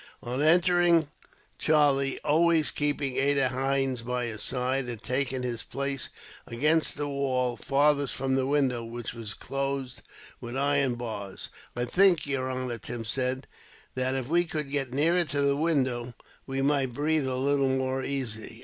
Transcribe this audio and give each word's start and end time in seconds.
On 0.23 0.41
entering 0.41 1.09
Charlie, 1.59 2.17
always 2.21 2.71
keeping 2.71 3.17
Ada 3.17 3.49
Haines 3.49 4.01
by 4.01 4.25
his 4.25 4.41
side, 4.41 4.87
had 4.89 5.03
taken 5.03 5.43
his 5.43 5.61
place 5.61 6.09
against 6.47 6.97
the 6.97 7.07
wall 7.07 7.55
farthest 7.55 8.15
from 8.15 8.33
the 8.33 8.47
window, 8.47 8.83
which 8.83 9.13
was 9.13 9.35
closed 9.35 10.01
with 10.39 10.57
iron 10.57 10.95
bars. 10.95 11.49
"I 11.75 11.85
think, 11.85 12.25
yer 12.25 12.49
honor," 12.49 12.79
Tim 12.79 13.05
said, 13.05 13.45
"that 13.93 14.15
if 14.15 14.27
we 14.27 14.45
could 14.45 14.71
get 14.71 14.91
nearer 14.91 15.23
to 15.25 15.41
the 15.43 15.55
window, 15.55 16.15
we 16.47 16.63
might 16.63 16.93
breathe 16.93 17.27
a 17.27 17.35
little 17.35 17.69
more 17.69 18.01
easily." 18.03 18.59